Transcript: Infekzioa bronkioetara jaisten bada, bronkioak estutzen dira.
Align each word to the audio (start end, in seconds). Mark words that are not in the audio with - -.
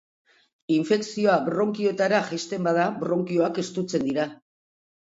Infekzioa 0.77 1.35
bronkioetara 1.49 2.23
jaisten 2.33 2.67
bada, 2.71 2.89
bronkioak 3.05 3.65
estutzen 3.67 4.09
dira. 4.11 4.33